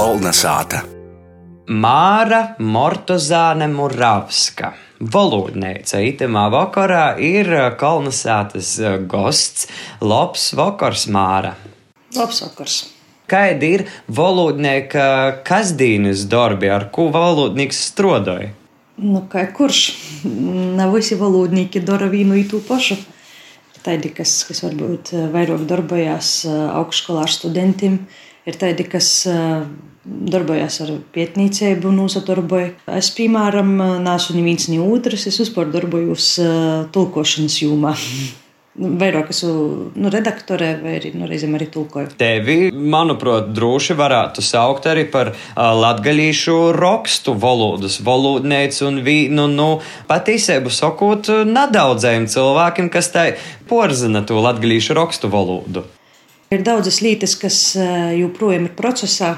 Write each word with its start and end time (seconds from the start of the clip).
Kolnesāta. 0.00 0.78
Māra 1.68 2.54
Mortozāne 2.64 3.66
Muravska. 3.68 4.70
Valodnīca 5.12 5.98
itemā 6.00 6.46
vakarā 6.54 7.02
ir 7.20 7.50
kolonizētas 7.76 8.70
gosts 9.10 9.66
Lops 10.00 10.46
Vakars 10.56 11.04
Māra. 11.12 11.50
Labs 12.16 12.40
vakars. 12.46 12.78
Kāda 13.28 13.68
ir 13.68 13.84
valodnieka 14.08 15.04
kasdienas 15.44 16.24
darbi, 16.32 16.72
ar 16.72 16.88
ko 16.96 17.10
valodnieks 17.12 17.82
strodoja? 17.90 18.54
Nu, 18.96 19.26
kā 19.28 19.44
kurš? 19.52 19.82
Ne 20.80 20.88
visi 20.94 21.20
valodnieki 21.20 21.84
dara 21.84 22.08
vienu 22.08 22.40
i 22.40 22.46
to 22.48 22.62
pašu. 22.64 22.96
Tādi, 23.84 24.14
kas, 24.16 24.38
kas 24.48 24.64
varbūt 24.64 25.12
vairāk 25.36 25.68
darbojās 25.68 26.34
augšskolā 26.48 27.28
ar 27.28 27.36
studentiem, 27.36 28.00
ir 28.48 28.60
tādi, 28.60 28.86
kas 28.88 29.10
darbojās 30.04 30.80
ar 30.84 30.92
pētniecību, 31.14 31.92
nosadarboju. 31.94 32.72
Es, 32.96 33.10
piemēram, 33.16 33.74
neesmu 34.04 34.38
neviens 34.38 34.70
ne 34.72 34.80
otrs, 34.82 35.26
es 35.30 35.40
vispār 35.42 35.72
darbojos 35.72 36.36
tulkošanas 36.94 37.58
jomā. 37.64 37.96
Vairāk 38.80 39.32
esmu 39.32 39.52
nu, 39.98 40.08
redaktore 40.14 40.68
vai 40.80 40.94
arī 41.00 41.10
nu, 41.18 41.26
reizēm 41.28 41.56
arī 41.58 41.66
tulkoju. 41.74 42.12
Tevi, 42.20 42.70
manuprāt, 42.70 43.50
droši 43.52 43.96
varētu 43.98 44.44
saukt 44.46 44.86
arī 44.88 45.04
par 45.10 45.32
uh, 45.34 45.64
latgaļīšu 45.74 46.54
rakstu 46.78 47.34
valodas 47.34 47.98
valodnieci 48.06 48.86
un 48.86 49.02
vīnu, 49.04 49.48
nu, 49.52 49.68
patīsību 50.08 50.72
sakot, 50.72 51.32
nedaudzējiem 51.50 52.30
cilvēkiem, 52.30 52.92
kas 52.94 53.10
tai 53.12 53.30
porzina 53.68 54.22
to 54.24 54.38
latgaļīšu 54.38 54.96
rakstu 55.02 55.34
valodu. 55.34 55.84
Ir 56.50 56.64
daudzas 56.66 56.96
lietas, 56.98 57.36
kas 57.38 57.56
joprojām 58.18 58.64
ir 58.66 58.72
procesā, 58.74 59.36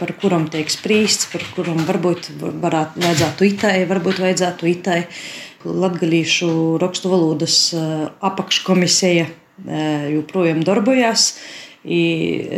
par 0.00 0.10
kurām 0.18 0.48
tiek 0.50 0.66
spriests, 0.66 1.28
par 1.30 1.44
kurām 1.54 1.84
varbūt 1.86 2.26
varētu, 2.42 2.98
vajadzētu 3.04 3.46
itai, 3.46 3.74
varbūt 3.86 4.18
vajadzētu 4.18 4.66
itai. 4.66 4.96
Latgalīšu 5.62 6.48
rakstu 6.82 7.12
valodas 7.12 7.58
apakškomisija 8.18 9.28
joprojām 10.16 10.66
darbojās. 10.66 11.36
I 11.86 12.02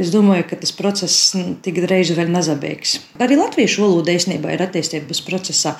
es 0.00 0.08
domāju, 0.14 0.48
ka 0.48 0.56
tas 0.64 0.72
process 0.72 1.36
tik 1.60 1.82
drīz 1.84 2.14
vēl 2.16 2.32
nezabeigs. 2.32 2.96
Arī 3.20 3.36
latviešu 3.36 3.84
valoda 3.84 4.16
īstenībā 4.16 4.56
ir 4.56 4.64
attīstības 4.64 5.20
procesā. 5.28 5.76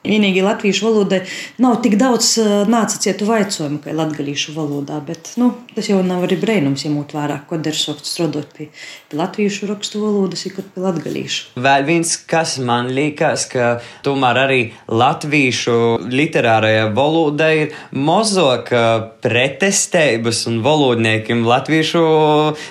Vienīgi 0.00 0.40
latviešu 0.40 0.86
valodai 0.86 1.18
nav 1.60 1.74
tik 1.84 1.98
daudz 2.00 2.30
nācītu 2.72 3.26
jautājumu, 3.28 3.82
kā 3.84 3.92
latviešu 3.92 4.54
valodā, 4.56 4.96
bet 5.04 5.34
nu, 5.36 5.50
tas 5.74 5.90
jau 5.90 5.98
nav 6.00 6.22
arī 6.24 6.38
brīnums, 6.40 6.86
ja 6.86 6.92
mūtu 6.92 7.18
vērā, 7.18 7.42
ko 7.44 7.58
der 7.60 7.76
sākt 7.76 8.08
strādāt 8.08 8.48
pie, 8.56 8.70
pie 9.10 9.18
latviešu 9.20 9.68
rakstu 9.68 10.00
valodas, 10.00 10.46
ir 10.48 10.54
pie 10.56 10.80
latviešu. 10.80 11.50
Vēl 11.60 11.84
viens, 11.84 12.14
kas 12.16 12.56
man 12.64 12.88
liekas, 12.96 13.44
ka 13.52 13.68
tomēr 14.06 14.40
arī 14.46 14.60
latviešu 14.88 15.76
literārajā 16.08 16.88
valodā 16.96 17.50
ir 17.58 17.76
mazāk 17.92 18.72
pretestības 19.20 20.46
un 20.48 20.62
valodniekiem 20.64 21.44
latviešu 21.44 22.06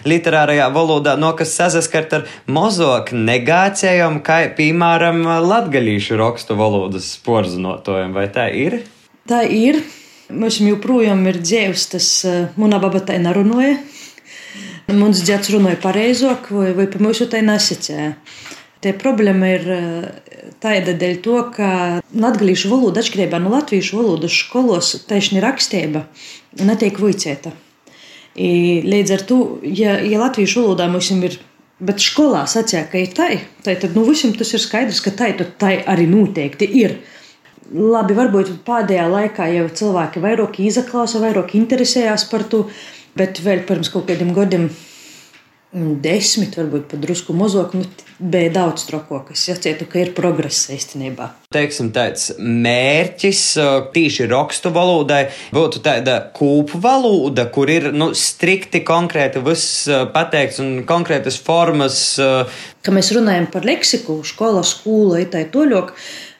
literārajā 0.10 0.72
valodā, 0.74 1.14
no 1.22 1.36
kas 1.38 1.54
sasaskart 1.62 2.18
ar 2.18 2.28
mazāk 2.50 3.14
negācijām, 3.14 4.24
kā 4.26 4.42
piemēram 4.58 5.22
latviešu 5.46 6.18
rakstu 6.18 6.58
valodas 6.58 7.19
porzinotājiem, 7.25 8.14
vai 8.16 8.28
tā 8.34 8.50
ir? 8.56 8.81
Tā 9.30 9.44
ir. 9.45 9.81
Mums 10.30 10.59
joprojām 10.62 11.23
ir 11.30 11.39
dzīves, 11.42 11.88
tas 11.94 12.09
manā 12.59 12.78
baba 12.81 13.02
tā 13.02 13.17
nerunāja. 13.22 13.80
Mums 14.89 15.22
dzēts 15.26 15.52
runāja 15.53 15.80
pareizāk, 15.81 16.52
vai, 16.53 16.72
vai 16.78 16.86
pa 16.89 17.02
mūsu 17.02 17.28
tā 17.30 17.42
nesacīja. 17.45 18.14
Tie 18.80 18.94
problēma 18.95 19.50
ir 19.58 19.66
tāda 20.64 20.94
dēļ 20.95 21.17
to, 21.26 21.39
ka 21.56 21.70
latviešu 22.16 22.72
valoda 22.72 23.04
atšķirībā 23.04 23.42
no 23.42 23.52
latviešu 23.54 23.99
valodas 23.99 24.38
skolos 24.39 24.94
taisni 25.10 25.42
rakstība 25.44 26.05
netiek 26.64 27.02
vicēta. 27.02 27.52
Līdz 28.39 29.15
ar 29.17 29.26
to, 29.27 29.39
ja, 29.65 29.98
ja 29.99 30.21
latviešu 30.21 30.64
valodā 30.64 30.88
mums 30.92 31.11
ir 31.11 31.39
Bet 31.80 32.02
skolā 32.04 32.44
sacīja, 32.50 32.84
ka 32.92 33.00
ir 33.00 33.14
tā, 33.16 33.30
tad 33.64 33.94
nu, 33.95 34.04
visam 34.08 34.34
tas 34.36 34.52
ir 34.52 34.60
skaidrs, 34.60 35.00
ka 35.06 35.14
tā, 35.16 35.30
tā 35.62 35.72
arī 35.88 36.10
noteikti 36.12 36.67
ir. 36.82 36.98
Labi, 37.70 38.16
varbūt 38.17 38.52
pēdējā 38.67 39.06
laikā 39.08 39.48
jau 39.54 39.67
cilvēki 39.82 40.23
vairāk 40.23 40.60
izaklausa, 40.66 41.22
vairāk 41.23 41.54
interesējās 41.56 42.26
par 42.32 42.44
to, 42.52 42.66
bet 43.16 43.39
vēl 43.45 43.64
pirms 43.70 43.92
kaut 43.94 44.10
kādiem 44.10 44.34
gadiem, 44.36 44.68
desmit, 45.72 46.56
varbūt 46.58 46.88
pat 46.90 47.02
drusku 47.04 47.34
mazāk, 47.38 47.76
nu, 47.78 47.86
bija 48.20 48.50
daudz 48.56 48.88
troko, 48.88 49.20
kas 49.28 49.44
jācietu, 49.52 49.86
ka 49.90 50.02
ir 50.02 50.12
progress 50.18 50.72
īstenībā. 50.74 51.28
Teiksim, 51.54 51.92
tāds 51.94 52.32
mērķis 52.42 53.44
tīši 53.94 54.28
rakstu 54.32 54.74
valodai 54.74 55.28
būtu 55.54 55.84
tāda 55.86 56.18
kūpu 56.34 56.82
valoda, 56.82 57.46
kur 57.54 57.70
ir 57.70 57.92
nu, 57.94 58.12
strikti 58.18 58.82
konkrēti 58.86 59.44
viss 59.46 59.86
pateikts 60.16 60.62
un 60.64 60.76
konkrētas 60.90 61.38
formas. 61.38 62.02
Kad 62.18 62.96
mēs 62.96 63.14
runājam 63.14 63.50
par 63.54 63.70
leksiku, 63.70 64.24
skola, 64.26 64.66
skola, 64.66 65.22
itai 65.22 65.46
toļok, 65.54 65.94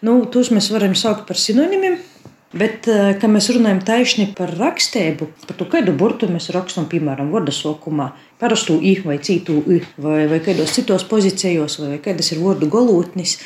nu, 0.10 0.24
tos 0.34 0.50
mēs 0.56 0.72
varam 0.74 0.98
saukt 0.98 1.30
par 1.30 1.38
sinonimiem. 1.38 2.02
Bet, 2.50 2.88
kad 2.90 3.30
mēs 3.30 3.52
runājam 3.54 3.84
taisni 3.86 4.24
par 4.34 4.50
rakstību, 4.58 5.28
par 5.46 5.58
to, 5.60 5.68
kādu 5.70 5.94
burtu 5.94 6.26
mēs 6.34 6.50
rakstām, 6.50 6.88
piemēram, 6.90 7.30
vārdu 7.30 7.54
sokumā, 7.54 8.08
parastu 8.40 8.80
i 8.82 8.96
vai 9.06 9.20
citu 9.24 9.60
i, 9.68 9.82
vai, 10.02 10.24
vai 10.32 10.40
kādos 10.44 10.74
citos 10.76 11.06
pozīcijos, 11.10 11.80
vai 11.84 12.00
kādas 12.04 12.32
ir 12.34 12.42
vārdu 12.44 12.70
galotnis, 12.72 13.38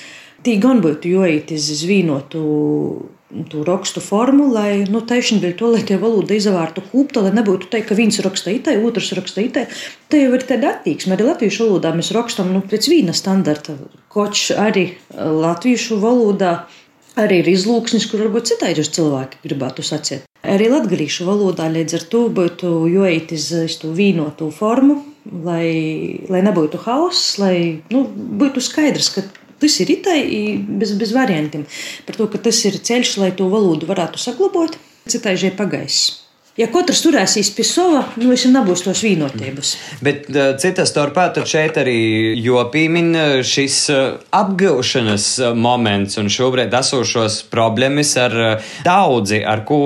tī 0.45 0.59
gan 0.61 0.81
būtu 0.83 1.17
uz 1.23 1.69
zvīnotu 1.81 2.43
to 3.49 3.63
rakstu 3.63 4.01
formu, 4.03 4.51
lai 4.53 4.83
nu, 4.89 5.01
taisni 5.09 5.39
dēļ 5.41 5.55
to, 5.57 5.69
lai 5.73 5.81
tie 5.87 5.97
valoda 5.97 6.35
izvērtu 6.37 6.83
kūpta, 6.91 7.23
lai 7.25 7.31
nebūtu 7.33 7.69
tā, 7.71 7.81
ka 7.85 7.97
viens 7.97 8.19
raksta 8.21 8.53
itai, 8.53 8.75
otrs 8.85 9.09
raksta 9.17 9.41
itai. 9.41 9.65
Tā 10.11 10.21
jau 10.21 10.35
ir 10.37 10.45
tāda 10.45 10.75
attieksme. 10.75 11.15
Arī 11.17 11.27
latviešu 11.31 11.65
valodā 11.65 11.93
mēs 11.97 12.13
rakstam 12.15 12.53
nu, 12.53 12.61
pēc 12.61 12.89
viena 12.91 13.15
standarta. 13.17 13.77
Koč 14.13 14.51
arī 14.53 14.91
latviešu 15.17 15.97
valodā 16.03 16.53
arī 17.17 17.41
ir 17.41 17.51
izlūksnis, 17.55 18.05
kur 18.11 18.25
varbūt 18.27 18.53
citādi 18.53 18.85
cilvēki 18.85 19.41
gribētu 19.47 19.85
sacīt. 19.85 20.29
Arī 20.43 20.67
latviešu 20.67 21.23
valodā 21.27 21.69
līdz 21.71 21.95
ar 21.99 22.05
to 22.11 22.25
būtu 22.35 22.71
jāiet 22.91 23.31
uz 23.31 23.77
to 23.79 23.93
vīnotu 23.95 24.49
formu, 24.51 24.97
lai, 25.45 26.19
lai 26.27 26.41
nebūtu 26.43 26.81
hauss, 26.83 27.37
lai 27.39 27.83
nu, 27.93 28.03
būtu 28.11 28.63
skaidrs, 28.63 29.13
ka 29.15 29.23
tas 29.63 29.77
ir 29.79 29.93
itai 29.95 30.19
bez, 30.67 30.91
bez 30.99 31.13
variantiem. 31.15 31.63
Par 32.07 32.19
to, 32.19 32.27
ka 32.27 32.41
tas 32.49 32.59
ir 32.67 32.75
ceļš, 32.75 33.15
lai 33.23 33.31
to 33.37 33.47
valodu 33.51 33.87
varētu 33.87 34.19
saglabāt, 34.19 34.75
citādi 35.07 35.53
pagaiss. 35.55 36.22
Ja 36.53 36.67
katrs 36.69 36.99
turēsīs 37.01 37.47
pie 37.57 37.63
sava, 37.65 38.03
nu 38.21 38.27
viņš 38.29 38.43
nebūs 38.53 38.83
tos 38.85 38.99
vienotības. 39.01 39.71
Bet 40.05 40.27
uh, 40.29 40.51
citas 40.61 40.91
starpā 40.91 41.31
šeit 41.49 41.79
arī 41.81 41.95
jopīmin 42.37 43.41
šis 43.41 43.77
uh, 43.89 44.03
apgūšanas 44.37 45.25
moments 45.57 46.19
un 46.21 46.29
šobrīd 46.29 46.75
esošos 46.77 47.39
problēmas 47.49 48.13
ar 48.21 48.37
uh, 48.37 48.69
daudzi, 48.85 49.41
ar 49.41 49.63
ko 49.65 49.79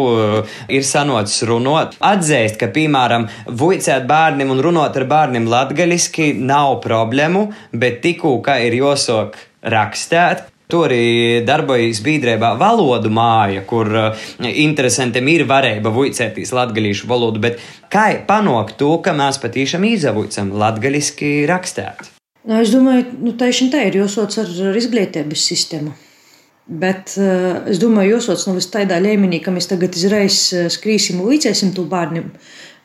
ir 0.67 0.83
sanots 0.83 1.39
runot. 1.47 1.95
Atzīst, 2.03 2.59
ka, 2.59 2.67
piemēram, 2.75 3.29
vuicēt 3.47 4.03
bērniem 4.11 4.51
un 4.51 4.59
runot 4.67 4.99
ar 4.99 5.07
bērniem 5.07 5.47
latgaļiski 5.47 6.33
nav 6.35 6.81
problēmu, 6.83 7.47
bet 7.71 8.03
tikko, 8.03 8.41
ka 8.43 8.59
ir 8.67 8.75
josok 8.81 9.39
rakstēt, 9.63 10.49
Tur 10.67 10.89
arī 10.89 11.45
darbojas 11.47 12.01
biedrībā 12.03 12.49
valodu 12.59 13.07
māja, 13.13 13.61
kur 13.69 13.87
uh, 13.87 14.25
interesantiem 14.43 15.29
ir 15.31 15.45
varēja 15.47 15.93
vuicētīs 15.95 16.51
latgalīšu 16.51 17.07
valodu, 17.07 17.39
bet 17.45 17.61
kā 17.93 18.09
panākt 18.27 18.75
to, 18.81 18.89
ka 18.99 19.13
mēs 19.15 19.39
patīšām 19.39 19.85
izavuicam 19.87 20.51
latgaliski 20.59 21.45
rakstēt? 21.47 22.11
Nu, 22.43 22.59
es 22.59 22.75
domāju, 22.75 23.07
nu, 23.15 23.31
tieši 23.39 23.69
tā 23.71 23.85
ir 23.87 24.01
jāsoc 24.01 24.35
ar, 24.43 24.51
ar 24.73 24.81
izglītības 24.81 25.47
sistēmu. 25.53 25.95
Bet 26.67 27.15
uh, 27.15 27.63
es 27.71 27.79
domāju, 27.79 28.17
jāsoc 28.17 28.49
nu, 28.51 28.59
tādā 28.59 28.99
līmenī, 28.99 29.39
ka 29.39 29.55
mēs 29.55 29.71
tagad 29.71 29.95
izreiz 29.95 30.49
skrīsim 30.75 31.23
un 31.23 31.31
līdzēsim 31.31 31.71
to 31.79 31.87
bērniem. 31.87 32.33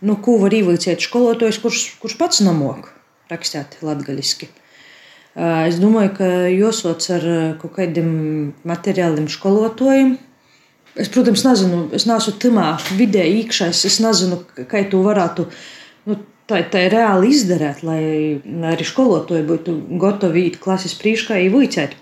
Nu, 0.06 0.20
ko 0.22 0.38
var 0.38 0.54
ievīcēt 0.54 1.02
skolotājs, 1.02 1.58
kurš, 1.62 1.84
kurš 1.98 2.18
pats 2.22 2.46
namok 2.46 2.92
rakstīt 3.32 3.80
latgaliski. 3.82 4.52
Es 5.32 5.78
domāju, 5.80 6.10
ka 6.18 6.26
josots 6.52 7.08
ar 7.14 7.22
kaut 7.60 7.72
kādiem 7.78 8.10
materiāliem 8.68 9.30
skolotājiem. 9.32 10.18
Es, 10.92 11.08
protams, 11.08 11.40
nezinu, 11.46 11.86
es 11.96 12.04
neesmu 12.04 12.34
tamā 12.36 12.66
vidē 12.98 13.24
iekšā. 13.24 13.70
Es 13.72 13.96
nezinu, 14.04 14.42
kā 14.68 14.82
to 14.92 15.00
varētu 15.06 15.46
nu, 16.10 16.18
tā, 16.44 16.60
tā 16.68 16.84
reāli 16.92 17.32
izdarīt, 17.32 17.80
lai 17.86 18.02
arī 18.74 18.84
skolotāji 18.84 19.48
būtu 19.48 19.76
gatavi 20.02 20.50
iet 20.50 20.60
klases 20.60 20.98
priekšā, 21.00 21.40
ievīcēt. 21.46 21.96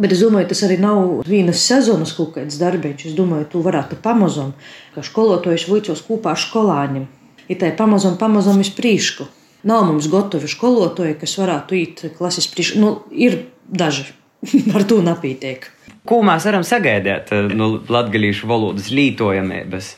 Bet 0.00 0.12
es 0.12 0.20
domāju, 0.20 0.50
tas 0.52 0.62
arī 0.64 0.76
nav 0.80 1.24
vienas 1.28 1.64
sezonas 1.64 2.12
kaut 2.16 2.34
kāds 2.36 2.60
darbiņš. 2.60 3.08
Es 3.08 3.16
domāju, 3.16 3.48
to 3.52 3.64
varētu 3.64 3.98
pamazām, 4.04 4.52
ka 4.94 5.04
skolotājs 5.04 5.66
vicos 5.68 6.04
kopā 6.04 6.36
ar 6.36 6.40
skolāņiem. 6.40 7.08
Ir 7.48 7.58
tā 7.60 7.72
pamazām, 7.76 8.20
pamazām 8.20 8.60
iz 8.60 8.70
priekšu. 8.76 9.26
Nav 9.68 9.84
mums 9.90 10.08
gatavi 10.08 10.48
skolotāji, 10.48 11.18
kas 11.20 11.36
varētu 11.40 11.76
iet 11.76 12.04
klases 12.16 12.48
priekšā. 12.48 12.80
Nu, 12.80 12.94
ir 13.12 13.42
daži 13.68 14.06
ar 14.76 14.86
to 14.88 15.00
napītiek. 15.04 15.68
Ko 16.08 16.22
mēs 16.24 16.46
varam 16.48 16.64
sagaidīt 16.64 17.32
no 17.52 17.56
nu, 17.58 17.68
latviešu 17.92 18.48
valodas 18.48 18.88
lītojamības? 18.94 19.94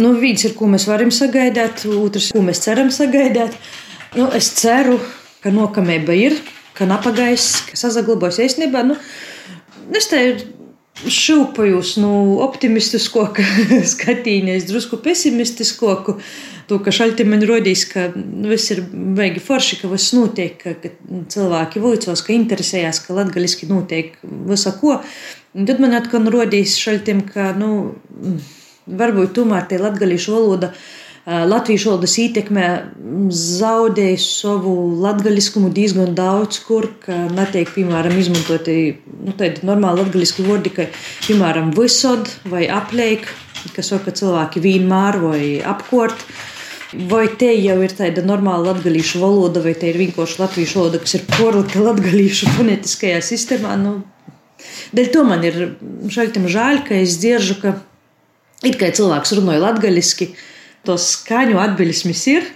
Nu, 0.00 0.14
viens 0.20 0.44
ir, 0.44 0.56
ko 0.56 0.68
mēs 0.68 0.88
varam 0.88 1.12
sagaidīt, 1.12 1.84
otrs, 1.92 2.30
ko 2.36 2.42
mēs 2.44 2.62
ceram 2.64 2.88
sagaidīt. 2.92 3.56
Nu, 4.16 4.30
es 4.36 4.48
ceru, 4.56 4.96
ka 5.44 5.52
nokamība 5.52 6.16
ir, 6.16 6.38
ka 6.76 6.88
napagais, 6.88 7.50
ka 7.68 7.78
sazaglabājas 7.80 8.40
īstenībā. 8.48 8.84
Nu, 8.88 8.96
es 9.96 10.08
te 10.08 10.22
šūpojos 11.12 11.96
no 12.02 12.10
nu, 12.10 12.34
optimistisko 12.44 13.28
skatīņa, 13.94 14.58
drusku 14.68 14.98
pesimistisko. 15.02 16.18
To, 16.66 16.80
ka 16.82 16.90
šalti 16.90 17.22
man 17.28 17.44
rodīs, 17.46 17.84
ka 17.86 18.08
viss 18.16 18.72
ir 18.74 18.80
baigi 18.90 19.38
forši, 19.42 19.78
ka 19.82 19.90
viss 19.92 20.14
notiek, 20.16 20.56
ka, 20.58 20.74
ka 20.82 21.22
cilvēki 21.30 21.82
vilcos, 21.82 22.24
ka 22.26 22.34
interesējās, 22.34 23.04
ka 23.04 23.14
latgaliski 23.14 23.68
notiek 23.70 24.16
visa 24.50 24.74
ko. 24.80 24.98
Un 25.56 25.68
tad 25.68 25.78
man 25.80 25.94
atkal 25.94 26.26
rodīs 26.32 26.74
šaltim, 26.82 27.22
ka, 27.30 27.52
nu, 27.56 27.70
varbūt 28.86 29.36
tomēr 29.38 29.68
tie 29.70 29.78
latgalīšu 29.82 30.34
valoda 30.34 30.72
latviešu 31.26 31.90
valodas 31.90 32.14
ietekmē 32.22 32.66
zaudēja 33.34 34.18
savu 34.22 34.74
latgaļiskumu 35.02 35.72
diezgan 35.74 36.14
daudz, 36.14 36.60
kur 36.62 36.86
netiek, 37.34 37.72
piemēram, 37.74 38.14
izmantoti 38.20 38.76
nu, 39.24 39.34
tādi 39.34 39.66
normāli 39.66 40.04
latgaļiski 40.04 40.46
vārdi, 40.46 40.74
kā, 40.76 40.86
piemēram, 41.26 41.72
visod 41.74 42.30
vai 42.46 42.68
apliek, 42.70 43.26
kas 43.74 43.90
saka 43.90 44.14
cilvēki 44.14 44.62
vienmēr 44.62 45.20
vai 45.24 45.42
apkort. 45.66 46.22
Vai 47.10 47.26
te 47.34 47.50
jau 47.50 47.80
ir 47.82 47.92
tāda 47.98 48.22
normāla 48.22 48.70
latviešu 48.70 49.18
valoda, 49.18 49.60
vai 49.60 49.74
te 49.74 49.90
ir 49.90 49.98
vienkārši 49.98 50.38
latviešu 50.38 50.78
valoda, 50.78 51.00
kas 51.02 51.16
ir 51.18 51.24
porlikta 51.34 51.82
latviešu 51.82 52.52
fonētiskajā 52.54 53.18
sistēmā? 53.26 53.74
Nu, 53.82 53.98
dēļ 54.94 55.10
to 55.12 55.24
man 55.26 55.42
ir 55.44 55.58
šaļtam 56.14 56.46
žēl, 56.46 56.84
ka 56.86 56.94
es 57.02 57.18
dzirdu, 57.18 57.58
ka 57.64 57.74
it 58.62 58.78
kā 58.78 58.94
cilvēks 58.94 59.34
runāja 59.40 59.66
latviešu 59.66 60.30
tos 60.86 61.10
skaņu 61.16 61.60
atbiļsmes 61.62 62.24
ir, 62.32 62.50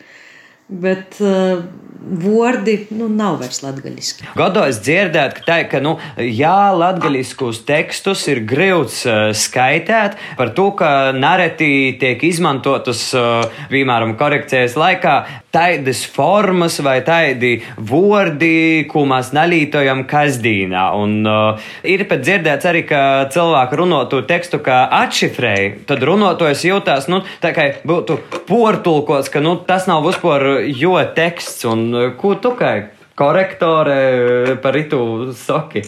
bet 0.71 1.19
uh, 1.25 1.63
vārdi 2.01 2.77
nu, 2.97 3.09
nav 3.13 3.41
vairs 3.43 3.61
latgaļiski. 3.65 4.31
Godos 4.39 4.81
dzirdēt, 4.85 5.35
ka, 5.37 5.45
tā, 5.47 5.59
ka 5.69 5.81
nu, 5.85 5.97
jā, 6.17 6.73
latgaļiskus 6.77 7.63
tekstus 7.69 8.25
ir 8.33 8.43
grūts 8.49 9.03
uh, 9.09 9.21
skaitēt 9.37 10.17
par 10.39 10.55
to, 10.57 10.71
ka 10.79 11.11
nareti 11.17 11.99
tiek 12.01 12.23
izmantotas, 12.31 13.05
uh, 13.17 13.45
piemēram, 13.73 14.17
korekcijas 14.21 14.79
laikā 14.81 15.17
tādas 15.55 16.03
formas 16.07 16.79
vai 16.83 17.01
tādi 17.07 17.59
vārdi, 17.77 18.87
ko 18.91 19.05
mēs 19.09 19.33
nalītojam 19.37 20.05
kasdīnā. 20.11 20.85
Un 20.99 21.27
uh, 21.27 21.71
ir 21.87 22.07
pat 22.11 22.23
dzirdēts 22.25 22.69
arī, 22.71 22.85
ka 22.89 23.03
cilvēki 23.35 23.81
runā 23.81 24.05
to 24.11 24.23
tekstu 24.29 24.63
kā 24.65 24.85
atšifrēji, 25.03 25.73
tad 25.91 26.07
runātojas 26.07 26.65
jūtās, 26.69 27.11
nu, 27.13 27.23
tā 27.43 27.55
kā 27.57 27.71
būtu 27.87 28.21
portulkots, 28.49 29.33
ka, 29.33 29.43
nu, 29.45 29.57
tas 29.67 29.89
nav 29.91 30.07
vispār 30.07 30.67
jo 30.71 30.97
teksts, 31.17 31.67
un 31.71 31.89
uh, 31.91 32.11
ko 32.19 32.37
tu 32.39 32.55
kā 32.59 32.75
korektore 33.19 33.99
uh, 34.05 34.53
par 34.63 34.79
itu 34.79 35.33
saki? 35.39 35.83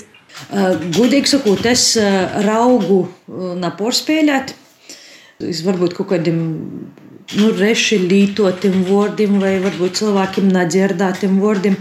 Uh, 0.50 0.75
Gudīgi 0.97 1.37
sakot, 1.37 1.62
es 1.70 1.93
uh, 2.00 2.41
raugu 2.47 3.05
naporspēlēt. 3.62 4.56
Es 5.43 5.62
varbūt 5.67 5.97
kaut 5.97 6.12
kādiem 6.12 6.43
nu, 7.38 7.52
reši 7.58 8.00
lītotiem 8.06 8.82
vārdiem 8.88 9.38
vai 9.42 9.56
varbūt 9.62 10.02
cilvēkiem 10.02 10.50
nedzirdētiem 10.52 11.38
vārdiem. 11.42 11.78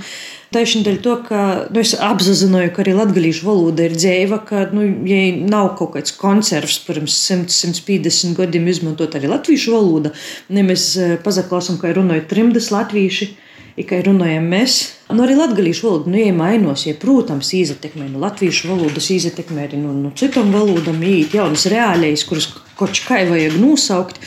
Tieši 0.51 0.81
dēļ 0.83 0.97
to, 0.99 1.13
ka 1.23 1.41
nu, 1.71 1.79
es 1.79 1.93
apzināju, 1.95 2.73
ka 2.75 2.81
arī 2.83 2.91
latviešu 2.97 3.45
valoda 3.47 3.85
ir 3.87 3.93
dzīva, 3.95 4.41
ka, 4.49 4.65
nu, 4.75 4.83
ja 5.07 5.21
nav 5.47 5.69
kaut 5.79 5.93
kāds 5.93 6.11
konservs 6.19 6.75
pirms 6.83 7.15
100, 7.29 7.53
150 7.55 8.35
gadiem 8.35 8.67
izmantot 8.67 9.15
arī 9.15 9.31
latviešu 9.31 9.71
valodu, 9.71 10.11
ja 10.51 10.65
mēs 10.67 10.89
eh, 10.99 11.15
pazaklausām, 11.23 11.79
ka 11.79 11.93
runāja 11.95 12.25
trimdas 12.27 12.67
latvieši, 12.75 13.29
tikai 13.77 14.01
runājam 14.09 14.51
mēs. 14.51 14.77
Nu, 15.07 15.23
arī 15.23 15.39
latviešu 15.39 15.87
valoda 15.87 16.11
nu, 16.11 16.19
iemainos, 16.19 16.83
ja, 16.89 16.99
protams, 16.99 17.53
iztekmē 17.55 18.09
no 18.09 18.17
nu, 18.17 18.25
latviešu 18.25 18.73
valodas, 18.73 19.07
iztekmē 19.07 19.69
arī 19.69 19.79
no, 19.79 19.95
no 19.95 20.11
citām 20.19 20.51
valodām, 20.51 20.99
īt 20.99 21.39
jaunas 21.39 21.63
reālijas, 21.71 22.27
kuras 22.27 22.51
kaut 22.75 22.99
kā 23.07 23.23
vajag 23.31 23.55
nosaukt. 23.61 24.19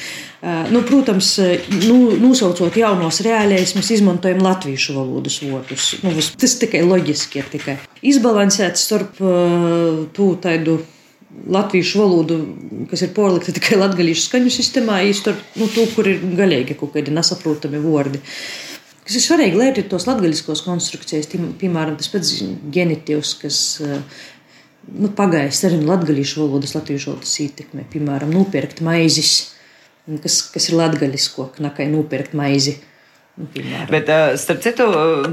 Eh, 0.45 0.71
nu, 0.71 0.83
protams, 0.83 1.39
eh, 1.39 1.61
nu, 1.87 2.11
nosaucot 2.21 2.75
jaunos 2.77 3.23
reālējus, 3.25 3.71
mēs 3.79 3.87
izmantojam 3.95 4.43
latviešu 4.45 4.93
valodas 4.93 5.39
vārdus. 5.41 5.87
Nu, 6.05 6.11
tas 6.13 6.57
tikai 6.61 6.83
loģiski 6.85 7.41
ir 7.41 7.47
tikai 7.49 7.77
izbalansēts 8.05 8.83
starp 8.85 9.23
uh, 9.25 10.03
to 10.13 10.27
tādu 10.45 10.75
latviešu 11.49 12.03
valodu, 12.03 12.37
kas 12.91 13.07
ir 13.07 13.15
porlikta 13.17 13.55
tikai 13.57 13.79
latviešu 13.81 14.27
skaņu 14.27 14.53
sistēmā, 14.53 14.99
starp 15.17 15.57
nu, 15.57 15.71
to, 15.73 15.87
kur 15.95 16.13
ir 16.13 16.21
galīgi 16.37 16.77
kaut 16.77 16.93
kādi 16.99 17.17
nesaprotami 17.17 17.81
vārdi. 17.81 18.21
Kas 19.07 19.17
ir 19.17 19.25
svarīgi, 19.25 19.57
lai 19.57 19.71
ir 19.73 19.81
tos 19.89 20.05
latviskos 20.11 20.61
konstrukcijas, 20.69 21.33
piemēram, 21.33 21.97
tas 21.97 22.13
pats 22.13 22.37
genitīvs, 22.77 23.33
kas 23.41 23.63
nu, 24.93 25.09
pagājis 25.09 25.65
arī 25.71 25.81
latviešu 25.89 26.45
valodas, 26.45 26.77
latviešu 26.77 27.15
valodas 27.15 27.35
ietekmē, 27.49 27.89
piemēram, 27.97 28.37
nopirkt 28.37 28.85
maizes 28.85 29.54
kas, 30.23 30.41
kas 30.55 30.69
ir 30.71 30.81
latgaļisko, 30.81 31.53
knakai 31.59 31.89
nopirkt 31.93 32.35
maizi. 32.37 32.79
Nu, 33.35 33.49
piemēram. 33.51 33.89
Bet, 33.91 34.11
starp 34.39 34.61
citu, 34.63 34.85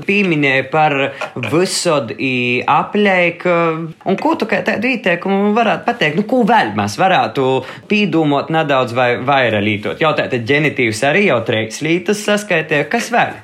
pieminēja 0.07 0.63
par 0.71 0.95
visodu 1.51 2.15
aplēku. 2.73 3.51
Un 4.09 4.17
ko 4.17 4.31
tu 4.41 4.47
kā 4.49 4.63
tādu 4.65 4.89
ieteikumu 4.89 5.51
varētu 5.53 5.85
pateikt? 5.85 6.17
Nu, 6.17 6.23
ko 6.25 6.39
vēl 6.49 6.71
mēs 6.79 6.95
varētu 6.97 7.45
pīdūmot 7.91 8.49
nedaudz 8.55 8.95
vai 8.97 9.11
vairāk 9.21 9.61
lītot? 9.67 10.01
Jau 10.01 10.15
tātad 10.17 10.47
ģenitīvs 10.49 11.03
arī 11.11 11.27
jau 11.27 11.37
trīs 11.45 11.77
lītas 11.85 12.23
saskaitē. 12.25 12.81
Kas 12.89 13.11
vēl? 13.13 13.37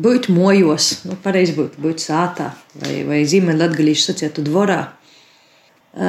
Būt 0.00 0.30
mojos, 0.32 1.02
nu, 1.04 1.18
pareizi 1.20 1.58
būtu 1.58 1.82
būt 1.84 2.00
sātā 2.00 2.54
vai, 2.80 3.02
vai 3.04 3.20
ziemeļlatgalīšu 3.28 4.06
sacietu 4.06 4.46
dvorā. 4.46 4.80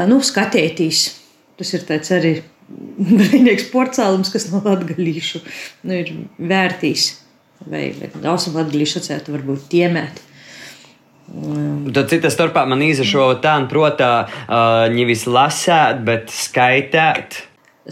Nu, 0.08 0.22
skatētīs. 0.24 1.10
Tas 1.60 1.75
ir 1.75 1.84
tāds 1.90 2.16
arī 2.16 2.38
brīnīgs 2.69 3.69
porcelāns, 3.72 4.31
kas 4.34 4.50
no 4.52 4.62
latgalīšu 4.66 5.42
nu, 5.44 5.98
ir 5.98 6.13
vērtīs. 6.38 7.13
Vai, 7.62 7.92
vai 7.94 8.10
daudz 8.24 8.50
latgalīšu 8.56 9.02
atcētu 9.02 9.36
varbūt 9.36 9.68
tiemēt. 9.69 10.24
Um. 11.32 11.86
Tad 11.94 12.10
citas 12.12 12.36
starpā 12.36 12.65
man 12.68 12.82
īza 12.84 13.06
tā, 13.44 13.53
protā, 13.72 14.12
uh, 14.25 14.89
nevis 14.91 15.27
lasēt, 15.30 16.01
bet 16.08 16.34
skaitēt. 16.34 17.38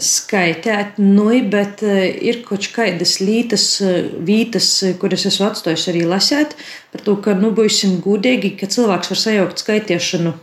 Skaitēt, 0.00 0.98
nu, 0.98 1.30
bet 1.50 1.84
uh, 1.86 2.02
ir 2.04 2.42
kaut 2.46 2.66
kādas 2.74 3.16
lītas, 3.22 3.64
uh, 3.84 4.10
vietas, 4.26 4.68
kuras 5.00 5.24
esmu 5.30 5.48
atstājis 5.48 5.88
arī 5.94 6.04
lasēt, 6.10 6.58
par 6.92 7.06
to, 7.06 7.16
ka, 7.22 7.38
nu, 7.38 7.54
būsim 7.54 8.00
gudīgi, 8.04 8.56
ka 8.60 8.68
cilvēks 8.70 9.14
var 9.14 9.22
sajaukt 9.22 9.64
skaitīšanu 9.64 10.34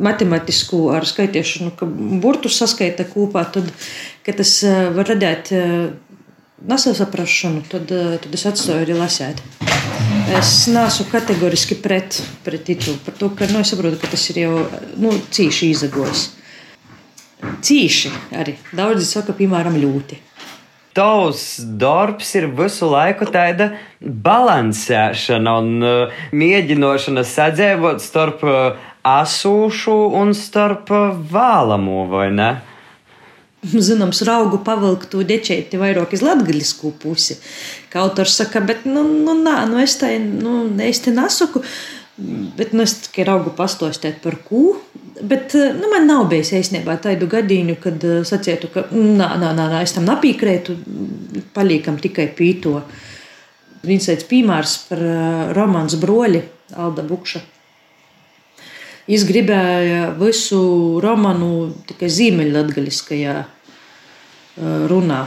matemātisku 0.00 0.88
ar 0.94 1.06
skaitīšanu, 1.08 1.72
ka 1.78 1.88
burtus 2.22 2.58
saskaita 2.60 3.06
kopā, 3.10 3.44
tad, 3.52 3.68
tas 4.26 4.54
eh, 4.66 4.88
var 4.94 5.08
radīt 5.10 5.52
eh, 5.56 5.90
nesaprašanu, 6.70 7.64
tad, 7.70 7.92
eh, 7.92 8.16
tad 8.22 8.36
es 8.36 8.46
atstāju 8.50 8.86
arī 8.86 8.98
lasēt. 8.98 9.42
Es 10.36 10.52
neesmu 10.70 11.08
kategoriski 11.10 11.76
pret, 11.82 12.20
pret 12.46 12.64
titulu, 12.66 13.00
par 13.04 13.16
to, 13.18 13.30
ka 13.36 13.48
nu, 13.50 13.62
es 13.64 13.72
saprotu, 13.72 13.98
ka 14.00 14.10
tas 14.10 14.28
ir 14.32 14.44
jau 14.44 14.56
nu, 15.00 15.14
cīši 15.34 15.70
izagojis. 15.74 16.26
Cīši 17.64 18.10
arī. 18.36 18.58
Daudzi 18.76 19.06
saka, 19.08 19.34
piemēram, 19.36 19.78
ļoti. 19.80 20.20
Tavs 20.94 21.60
darbs 21.78 22.32
ir 22.34 22.48
visu 22.58 22.88
laiku 22.90 23.28
tāda 23.30 23.70
balansēšana 24.02 25.52
un 25.62 25.84
mēģināšana 26.34 27.22
sadzēvot 27.30 28.02
starp 28.02 28.42
uh, 28.42 28.89
asūšu 29.06 29.96
un 30.20 30.34
starp 30.36 30.90
vēlamo, 31.32 32.04
vai 32.10 32.28
ne? 32.34 32.50
Zināms, 33.60 34.22
raugu 34.24 34.62
pavilktu 34.64 35.20
dečēti 35.28 35.80
vairāk 35.80 36.14
iz 36.16 36.22
latgaļisku 36.24 36.94
pusi. 37.02 37.36
Kā 37.92 38.00
autors 38.06 38.38
saka, 38.40 38.62
bet, 38.64 38.86
nu, 38.88 39.04
nu, 39.04 39.34
nā, 39.36 39.58
nu 39.68 39.80
es 39.82 39.98
te, 40.00 40.14
nu, 40.18 40.62
es 40.80 41.02
te 41.04 41.12
nesaku, 41.12 41.60
bet, 42.56 42.72
nu, 42.72 42.86
es 42.86 42.96
tikai 43.04 43.28
raugu 43.28 43.52
pastostēt 43.56 44.22
par 44.24 44.38
kū. 44.46 44.64
Bet 45.20 45.52
nu, 45.52 45.90
man 45.92 46.08
nav 46.08 46.24
bijis 46.32 46.54
īstenībā 46.56 46.96
tādu 47.04 47.28
gadījumu, 47.28 47.76
kad 47.84 48.00
uh, 48.08 48.22
sacītu, 48.24 48.72
ka 48.72 48.86
nā, 48.96 49.34
nā, 49.36 49.52
nā, 49.52 49.68
nā, 49.68 49.84
es 49.84 49.92
tam 49.92 50.08
nepiekrītu, 50.08 50.80
paliekam 51.52 52.00
tikai 52.00 52.30
pīto. 52.36 52.78
Viens 53.84 54.08
tāds 54.08 54.24
piemērs 54.28 54.78
par 54.88 55.04
uh, 55.04 55.48
romāns 55.56 56.00
Broļi, 56.00 56.46
Alda 56.80 57.04
Bukša 57.04 57.44
Es 59.10 59.24
gribēju 59.26 60.12
visu 60.20 60.60
romānu 61.02 61.72
tikai 61.88 62.06
ziemeļlatgaliskajā 62.14 63.32
runā. 64.90 65.22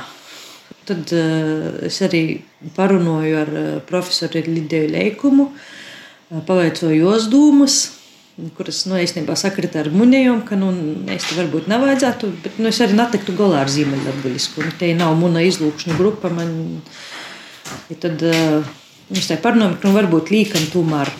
Tad 0.87 1.11
es 1.15 1.97
arī 2.05 2.21
parunāju 2.77 3.41
ar 3.41 3.51
profesoru 3.87 4.43
Lidiju 4.47 4.87
Leikumu, 4.93 5.49
pavaicoju 6.47 6.95
jos 6.95 7.27
dūmus, 7.31 7.77
kuras 8.55 8.85
nu, 8.87 8.95
īstenībā 9.03 9.35
sakrita 9.39 9.83
ar 9.83 9.91
munējiem, 9.93 10.39
ka 10.47 10.57
nu, 10.59 10.71
es 11.11 11.27
te 11.27 11.35
varbūt 11.37 11.67
nevajadzētu, 11.71 12.31
bet 12.45 12.63
nu, 12.63 12.71
es 12.71 12.79
arī 12.83 12.95
netiktu 12.97 13.35
galā 13.37 13.65
ar 13.65 13.73
zīmeļlatgaļisku. 13.73 14.63
Nu, 14.63 14.77
te 14.79 14.93
nav 14.97 15.17
muna 15.19 15.43
izlūkšņu 15.43 15.99
grupa. 15.99 16.31
Man, 16.33 16.55
ja 17.91 17.99
tad 18.07 18.23
mēs 19.11 19.27
tā 19.27 19.37
parunājam, 19.43 19.75
ka 19.75 19.91
nu, 19.91 19.97
varbūt 19.99 20.31
līkam 20.33 20.71
tomēr 20.71 21.11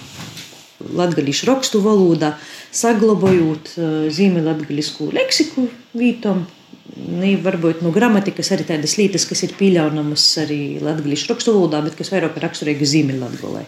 latgaļīšu 0.98 1.48
rakstu 1.50 1.84
valodā, 1.84 2.34
saglabājot 2.75 3.72
uh, 3.78 3.94
zīmeļlatgaļisku 4.13 5.12
leksiku 5.16 5.70
vītom 5.98 6.46
varbūt 7.44 7.82
no 7.82 7.92
gramatikas 7.96 8.52
arī 8.54 8.66
tādas 8.68 8.98
lietas, 9.00 9.25
kas 9.25 9.44
ir 9.46 9.56
pieļaujamas 9.58 10.25
arī 10.44 10.60
latviešu 10.84 11.32
rakstu 11.32 11.56
valodā, 11.56 11.82
bet 11.86 11.96
kas 11.98 12.12
vairāk 12.13 12.38
ir 12.38 12.46
raksturīgi 12.46 12.90
zīmēlatgolē. 12.96 13.63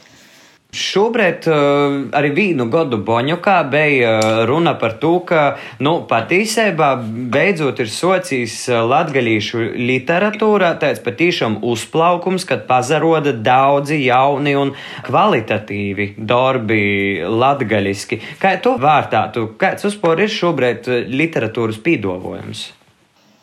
Šobrīd 0.75 1.46
uh, 1.48 1.94
arī 2.17 2.32
vīnu 2.36 2.65
gadu 2.72 2.98
Boņukā 3.08 3.55
bija 3.72 4.15
uh, 4.17 4.41
runa 4.50 4.74
par 4.79 4.98
to, 5.00 5.13
ka 5.24 5.44
nu, 5.79 5.94
patiesībā 6.10 6.89
beidzot 7.32 7.79
ir 7.79 7.91
socijas 7.91 8.58
uh, 8.67 8.82
latgaļīšu 8.84 9.63
literatūrā 9.79 10.74
tāds 10.82 11.00
patīšām 11.05 11.62
uzplaukums, 11.63 12.44
kad 12.50 12.65
pazaroda 12.67 13.32
daudzi 13.32 14.01
jauni 14.03 14.58
un 14.60 14.75
kvalitatīvi 15.08 16.12
darbi 16.20 16.84
latgaļiski. 17.24 18.20
Kā 18.44 18.58
tu 18.60 18.75
vārtātu, 18.82 19.53
kāds 19.62 19.88
uzpor 19.88 20.20
ir 20.20 20.34
šobrīd 20.34 20.91
literatūras 21.08 21.79
pīdovojums? 21.86 22.67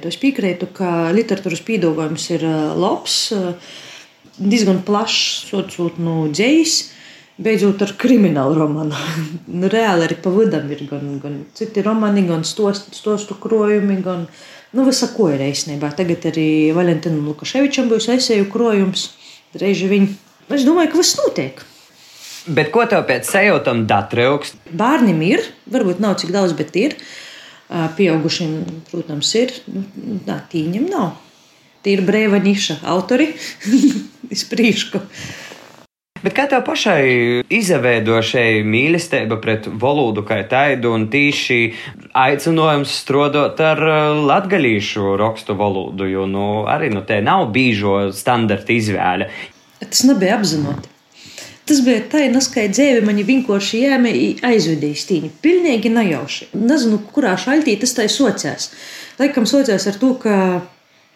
Es 0.04 0.18
piekrītu, 0.20 0.68
ka 0.76 1.12
literatūras 1.16 1.64
pīdolojums 1.64 2.28
ir 2.34 2.44
labs, 2.76 3.20
diezgan 4.36 4.82
plašs, 4.84 5.46
sociāls 5.48 6.00
no 6.02 6.26
dzējas. 6.28 6.82
Beidzot 7.40 7.80
ar 7.80 7.94
kriminālu 7.96 8.58
romānu. 8.58 8.96
Nu, 9.52 9.68
reāli 9.72 10.06
arī 10.06 10.16
pa 10.20 10.30
vidam 10.32 10.68
ir 10.72 10.84
gan, 10.88 11.16
gan 11.22 11.38
citi 11.56 11.84
romāni, 11.84 12.26
gan 12.28 12.44
stostu, 12.44 12.94
stostu 12.96 13.36
krojumi, 13.40 13.98
gan 14.04 14.26
nu, 14.72 14.84
visa 14.86 15.08
ko 15.16 15.30
ir 15.32 15.42
īstenībā. 15.44 15.92
Tagad 15.96 16.28
arī 16.32 16.46
Valentinam 16.76 17.26
Lukaševičam 17.30 17.90
būs 17.92 18.10
esēju 18.16 18.48
krojums. 18.52 19.10
Reizi 19.58 19.88
viņi. 19.90 20.08
Es 20.52 20.64
domāju, 20.68 20.92
ka 20.92 21.00
viss 21.00 21.18
notiek. 21.20 21.60
Bet 22.52 22.72
ko 22.74 22.84
tev 22.90 23.04
pēc 23.06 23.28
sajūtām 23.28 23.84
datrauks? 23.90 24.56
Bērniem 24.74 25.20
ir, 25.28 25.44
varbūt 25.70 26.00
nav 26.02 26.16
cik 26.20 26.32
daudz, 26.34 26.56
bet 26.58 26.74
ir. 26.80 26.96
Pieaugušiem, 27.70 28.56
protams, 28.90 29.30
ir. 29.38 29.54
Nu, 29.70 29.84
tā 30.26 30.40
tīņam 30.52 30.88
nav. 30.90 31.12
Tie 31.82 31.96
ir 31.96 32.04
brīva 32.06 32.40
niša 32.42 32.80
autori 32.92 33.30
iz 34.34 34.44
priekšu. 34.50 35.02
Bet 36.22 36.36
kā 36.36 36.44
tev 36.46 36.62
pašai 36.66 37.42
izveidošai 37.50 38.62
mīlestība 38.62 39.40
pret 39.42 39.66
valodu 39.66 40.22
kā 40.26 40.38
tādu 40.46 40.92
un 40.94 41.08
tīši 41.10 41.58
aicinājums 42.14 42.92
strādāt 43.02 43.58
ar 43.66 43.82
latgaļīšu 44.30 45.16
rakstu 45.18 45.56
valodu, 45.58 46.06
jo 46.06 46.28
nu, 46.30 46.46
arī 46.70 46.92
nu, 46.94 47.02
te 47.06 47.18
nav 47.26 47.48
bīžo 47.54 48.12
standarta 48.14 48.70
izvēle. 48.76 49.26
Tas 49.82 50.04
nebija 50.06 50.38
apzināti. 50.38 50.92
Tas 51.66 51.80
bija 51.86 52.02
tā, 52.10 52.22
ka 52.54 52.68
dzīve 52.70 53.02
man 53.06 53.18
vienkārši 53.26 53.82
jāme 53.84 54.12
aizvedīs 54.46 55.06
tīņi. 55.08 55.30
Pilnīgi 55.42 55.90
nejauši. 55.94 56.52
Nezinu, 56.58 56.98
kurā 57.14 57.34
šaļtī 57.38 57.76
tas 57.82 57.94
tā 57.98 58.06
sociās. 58.10 58.70
Laikam 59.18 59.46
sociās 59.46 59.86
ar 59.90 59.98
to, 59.98 60.14
ka 60.22 60.36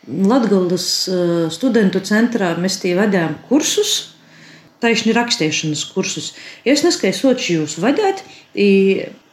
Latgaldas 0.07 0.89
eh, 1.11 1.31
studentu 1.51 2.03
centrā 2.07 2.53
mēs 2.63 2.79
tie 2.83 2.95
vadījām 2.99 3.41
kursus, 3.49 4.16
taisni 4.83 5.15
rakstīšanas 5.17 5.85
kursus. 5.95 6.33
Es 6.65 6.85
neskaitu 6.85 7.19
soči 7.23 7.57
jūs 7.61 7.79
vadāt, 7.83 8.23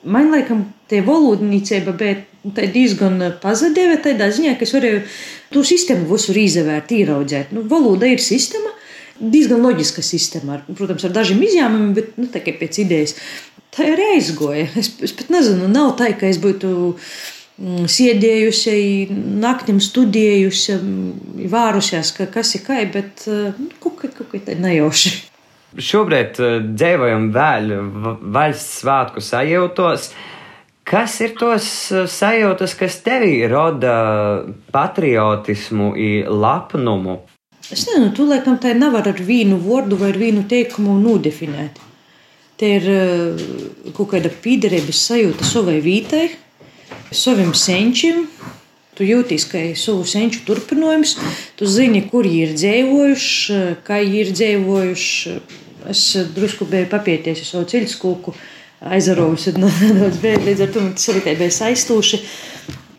man 0.03 0.31
laikam 0.33 0.67
tie 0.91 1.01
valodnīcība 1.05 1.95
bija 2.00 2.21
diezgan 2.43 3.21
pazudēva 3.41 4.00
tādā 4.03 4.29
ziņā, 4.35 4.57
ka 4.59 4.67
es 4.67 4.73
varēju 4.75 5.03
to 5.53 5.63
sistēmu 5.67 6.09
visur 6.12 6.38
izvērt, 6.39 6.91
ieraudzēt. 6.91 7.53
Nu, 7.55 7.63
valoda 7.69 8.09
ir 8.09 8.21
sistēma, 8.23 8.73
diezgan 9.19 9.63
loģiska 9.63 10.03
sistēma, 10.03 10.57
ar, 10.57 10.65
protams, 10.75 11.05
ar 11.07 11.15
dažiem 11.15 11.43
izņēmumiem, 11.45 11.93
bet 11.97 12.17
nu, 12.19 12.27
tikai 12.33 12.55
pēc 12.59 12.81
idejas. 12.83 13.15
Tā 13.73 13.88
arī 13.93 14.13
aizgoja. 14.17 14.67
Es, 14.79 14.91
es 15.01 15.15
pat 15.17 15.31
nezinu, 15.33 15.69
nav 15.71 15.95
tā, 15.97 16.12
ka 16.19 16.27
es 16.29 16.38
būtu 16.41 16.73
mm, 16.93 17.88
sēdējusi, 17.89 18.77
naktīm 19.41 19.79
studējusi, 19.81 20.79
vārusies, 21.53 22.13
ka 22.17 22.27
kas 22.33 22.57
ir 22.59 22.65
kā, 22.67 22.81
bet 22.93 23.27
nu, 23.29 23.71
kaut 23.81 24.03
kā 24.03 24.12
tāda 24.35 24.59
nejauši. 24.67 25.32
Šobrīd 25.77 26.39
eh, 26.39 26.56
dzīvojam 26.74 27.32
vēl 27.34 27.75
valsts 28.36 28.80
svētku 28.84 29.24
sajūtos. 29.24 30.12
Kas 30.84 31.20
ir 31.24 31.38
tos 31.39 31.68
eh, 31.92 32.08
sajūtas, 32.10 32.77
kas 32.80 33.00
tevī 33.06 33.38
rada 33.51 33.94
patriotismu 34.74 35.94
lepnumu 36.30 37.22
Es 37.72 37.86
nezinu, 37.88 38.12
tu 38.12 38.25
laikam 38.27 38.58
tā 38.60 38.74
nevar 38.75 39.08
ar 39.08 39.20
vienu 39.24 39.56
vārdu 39.63 39.96
vai 39.96 40.12
vienu 40.12 40.44
teikumu 40.50 40.98
nodefinēt. 41.00 41.80
Te 42.60 42.72
ir 42.77 42.88
eh, 42.92 43.44
kaut 43.96 44.12
kāda 44.12 44.32
pīderības 44.44 45.00
sajūta 45.08 45.48
savai 45.48 45.77
vītai, 45.84 46.27
saviem 47.15 47.53
senčiem. 47.56 48.25
Tu 48.94 49.08
jūties, 49.08 49.48
ir 49.58 49.77
savu 49.80 50.03
senču 50.06 50.44
turpinājums, 50.46 51.15
tu 51.58 51.65
zini, 51.65 52.03
kur 52.12 52.27
viņi 52.27 52.44
ir 52.44 52.51
dzīvojuši, 52.60 53.56
kā 53.88 53.98
viņi 54.03 54.20
ir 54.22 54.34
dzīvojuši. 54.38 55.34
Es 55.91 56.03
drusku 56.35 56.67
biju 56.69 56.87
papieties 56.91 57.43
ar 57.43 57.49
savu 57.49 57.69
ceļu 57.73 57.89
skūku, 57.91 58.33
aizarojusi 58.93 59.55
nedaudz, 59.57 60.19
bet 60.25 60.45
līdz 60.47 60.65
ar 60.65 60.73
to 60.75 60.85
tas 60.95 61.09
arī 61.13 61.35
bija 61.39 61.55
saistūši. 61.59 62.21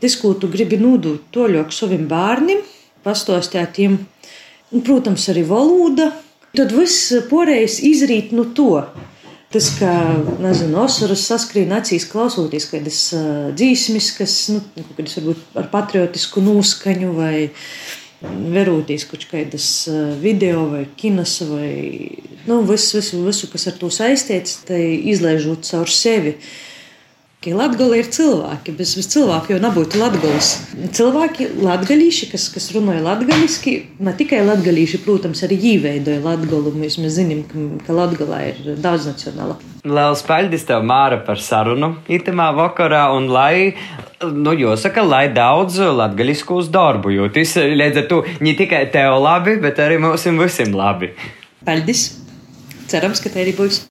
Tas, 0.02 0.18
ko 0.20 0.34
tu 0.36 0.50
gribi 0.52 0.76
nodot 0.80 1.30
toļok 1.32 1.72
saviem 1.72 2.04
bērniem, 2.10 2.60
pastostēt 3.04 3.80
viņiem 3.80 3.98
un, 4.74 4.84
protams, 4.84 5.28
arī 5.32 5.44
valoda. 5.48 6.10
Tad 6.54 6.70
viss 6.74 7.10
pārējais 7.30 7.80
izrīt 7.86 8.34
no 8.36 8.46
to. 8.54 8.84
Tas, 9.54 9.68
kā 9.78 9.92
nezinu, 10.42 10.80
osaras 10.82 11.24
saskrien 11.28 11.70
acīs, 11.76 12.08
klausoties 12.10 12.66
kādas 12.72 13.00
uh, 13.14 13.52
dzīsmes, 13.54 14.10
kas 14.18 14.34
nu, 14.50 14.62
kādas 14.96 15.14
varbūt 15.20 15.58
ar 15.60 15.68
patriotisku 15.70 16.42
noskaņu 16.42 17.12
vai 17.14 17.34
verūtīs 18.54 19.06
kaut 19.10 19.26
kādas 19.30 19.68
uh, 19.90 20.12
video 20.20 20.66
vai 20.72 20.84
kinas 21.00 21.38
vai 21.48 21.72
nu, 22.46 22.62
visu, 22.68 22.98
visu, 22.98 23.24
visu, 23.24 23.48
kas 23.52 23.68
ar 23.70 23.80
to 23.80 23.90
saistīts, 23.92 24.62
izlaižot 24.70 25.66
caur 25.68 25.90
sevi. 25.90 26.38
Latvija 27.44 27.98
ir 28.00 28.06
cilvēki. 28.08 28.72
Bez, 28.78 28.94
bez 28.96 29.10
cilvēku 29.12 29.52
jau 29.52 29.58
nebūtu 29.60 30.00
Latvijas. 30.00 30.54
Cilvēki, 30.96 31.50
latgalīši, 31.60 32.30
kas, 32.32 32.48
kas 32.54 32.70
runāja 32.72 33.04
latviešu, 33.04 33.76
ne 34.00 34.16
tikai 34.16 34.40
latgalīši, 34.46 35.02
protams, 35.04 35.44
arī 35.44 35.60
īveidoja 35.74 36.24
latgalu. 36.24 36.72
Mēs, 36.80 36.96
mēs 37.02 37.18
zinām, 37.20 37.44
ka, 37.50 37.68
ka 37.84 38.00
Latvija 38.00 38.42
ir 38.48 38.76
daudznacionāla. 38.80 39.60
Lielas 39.84 40.22
paldies 40.24 40.62
tev, 40.64 40.80
Māra, 40.88 41.18
par 41.26 41.36
sarunu 41.44 41.90
itamā 42.08 42.46
vakarā, 42.56 43.02
un 43.12 43.26
lai, 43.28 43.74
nu, 44.24 44.54
jāsaka, 44.56 45.04
lai 45.04 45.26
daudz 45.28 45.76
latgaļisku 46.00 46.56
uz 46.62 46.72
darbu 46.72 47.12
jūtis. 47.12 47.52
Līdz 47.60 48.00
ar 48.00 48.08
to 48.08 48.22
ne 48.40 48.56
tikai 48.56 48.86
tev 48.94 49.20
labi, 49.20 49.58
bet 49.60 49.84
arī 49.84 50.00
mums 50.00 50.24
visiem 50.40 50.72
labi. 50.72 51.12
Paldies! 51.68 52.14
Cerams, 52.88 53.20
ka 53.20 53.28
tā 53.28 53.44
arī 53.44 53.52
būs. 53.60 53.84